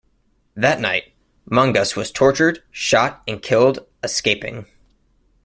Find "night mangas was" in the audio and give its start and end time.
0.79-2.09